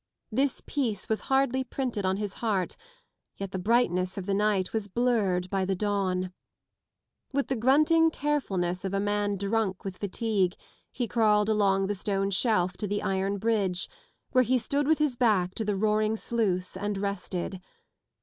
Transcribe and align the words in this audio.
This 0.31 0.63
peace 0.65 1.07
was 1.09 1.21
hardly 1.29 1.63
printed 1.63 2.07
on 2.07 2.17
his 2.17 2.33
heart, 2.41 2.75
yet 3.37 3.51
the 3.51 3.59
brightness 3.59 4.17
of 4.17 4.25
the 4.25 4.33
night 4.33 4.73
was 4.73 4.87
blurred 4.87 5.47
by 5.51 5.63
the 5.63 5.75
dawn. 5.75 6.33
With 7.31 7.49
the 7.49 7.55
grunting 7.55 8.09
carefulness 8.09 8.83
of 8.83 8.95
a 8.95 8.99
man 8.99 9.37
drunk 9.37 9.83
with 9.85 9.99
fatigue, 9.99 10.55
he 10.91 11.07
crawled 11.07 11.49
along 11.49 11.85
the 11.85 11.93
stone 11.93 12.31
shelf 12.31 12.73
to 12.77 12.87
the 12.87 13.03
iron 13.03 13.37
bridge, 13.37 13.87
where 14.31 14.43
he 14.43 14.57
stood 14.57 14.87
with 14.87 14.97
his 14.97 15.15
back 15.15 15.53
to 15.53 15.63
the 15.63 15.75
roaring 15.75 16.15
sluice 16.15 16.75
and 16.75 16.97
rested. 16.97 17.61